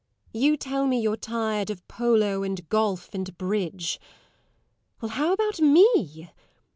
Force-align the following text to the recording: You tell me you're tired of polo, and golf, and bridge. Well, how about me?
You 0.33 0.57
tell 0.57 0.87
me 0.87 0.99
you're 0.99 1.15
tired 1.15 1.69
of 1.69 1.87
polo, 1.87 2.41
and 2.41 2.67
golf, 2.69 3.07
and 3.13 3.37
bridge. 3.37 3.99
Well, 4.99 5.09
how 5.09 5.31
about 5.31 5.59
me? 5.61 6.31